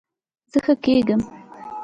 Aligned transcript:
زه 0.51 0.59
ښه 0.65 0.73
کیږم 0.83 1.21